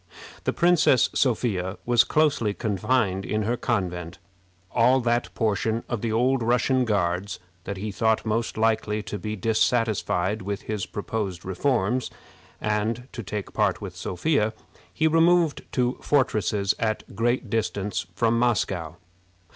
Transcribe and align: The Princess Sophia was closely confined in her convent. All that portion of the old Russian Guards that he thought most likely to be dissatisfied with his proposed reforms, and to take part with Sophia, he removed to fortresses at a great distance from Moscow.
The 0.45 0.51
Princess 0.51 1.11
Sophia 1.13 1.77
was 1.85 2.03
closely 2.03 2.55
confined 2.55 3.23
in 3.23 3.43
her 3.43 3.55
convent. 3.55 4.17
All 4.71 4.99
that 5.01 5.31
portion 5.35 5.83
of 5.87 6.01
the 6.01 6.11
old 6.11 6.41
Russian 6.41 6.85
Guards 6.85 7.37
that 7.65 7.77
he 7.77 7.91
thought 7.91 8.25
most 8.25 8.57
likely 8.57 9.03
to 9.03 9.19
be 9.19 9.35
dissatisfied 9.35 10.41
with 10.41 10.63
his 10.63 10.87
proposed 10.87 11.45
reforms, 11.45 12.09
and 12.59 13.09
to 13.11 13.21
take 13.21 13.53
part 13.53 13.79
with 13.79 13.95
Sophia, 13.95 14.53
he 14.91 15.05
removed 15.07 15.61
to 15.73 15.99
fortresses 16.01 16.73
at 16.79 17.03
a 17.07 17.13
great 17.13 17.51
distance 17.51 18.07
from 18.15 18.39
Moscow. 18.39 18.95